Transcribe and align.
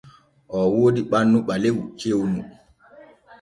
Oo 0.55 0.67
woodi 0.75 1.01
ɓannu 1.11 1.37
ɓalew 1.47 1.77
cewnu. 1.99 2.41